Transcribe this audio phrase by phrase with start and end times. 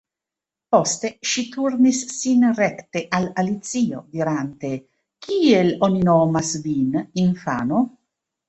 [0.75, 4.73] Poste ŝi turnis sin rekte al Alicio, dirante:
[5.27, 7.85] "Kiel oni nomas vin, infano?"